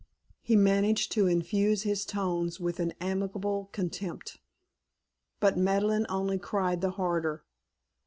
He 0.41 0.55
managed 0.55 1.11
to 1.11 1.27
infuse 1.27 1.83
his 1.83 2.05
tones 2.07 2.59
with 2.59 2.79
an 2.79 2.91
amiable 2.99 3.69
contempt. 3.71 4.39
But 5.39 5.59
Madeleine 5.59 6.07
only 6.09 6.39
cried 6.39 6.81
the 6.81 6.89
harder. 6.97 7.45